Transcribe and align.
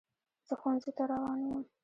زه 0.47 0.53
ښوونځي 0.59 0.91
ته 0.97 1.03
روان 1.11 1.39
یم. 1.49 1.63